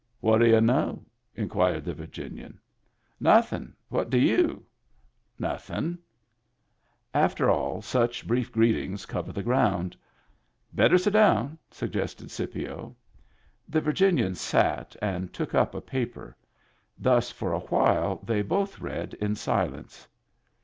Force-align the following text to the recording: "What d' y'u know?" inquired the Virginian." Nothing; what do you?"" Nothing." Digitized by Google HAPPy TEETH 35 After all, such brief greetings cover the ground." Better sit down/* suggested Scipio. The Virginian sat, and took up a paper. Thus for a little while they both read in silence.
"What 0.19 0.39
d' 0.39 0.45
y'u 0.47 0.59
know?" 0.61 1.05
inquired 1.35 1.85
the 1.85 1.93
Virginian." 1.93 2.59
Nothing; 3.31 3.73
what 3.89 4.09
do 4.09 4.17
you?"" 4.17 4.65
Nothing." 5.37 5.75
Digitized 5.75 5.97
by 7.11 7.13
Google 7.13 7.13
HAPPy 7.13 7.13
TEETH 7.13 7.13
35 7.13 7.21
After 7.45 7.49
all, 7.51 7.81
such 7.83 8.27
brief 8.27 8.51
greetings 8.51 9.05
cover 9.05 9.31
the 9.31 9.43
ground." 9.43 9.95
Better 10.73 10.97
sit 10.97 11.13
down/* 11.13 11.59
suggested 11.69 12.31
Scipio. 12.31 12.95
The 13.69 13.81
Virginian 13.81 14.33
sat, 14.33 14.95
and 15.03 15.31
took 15.31 15.53
up 15.53 15.75
a 15.75 15.81
paper. 15.81 16.35
Thus 16.97 17.29
for 17.29 17.51
a 17.51 17.59
little 17.59 17.67
while 17.77 18.15
they 18.25 18.41
both 18.41 18.79
read 18.81 19.13
in 19.13 19.35
silence. 19.35 20.07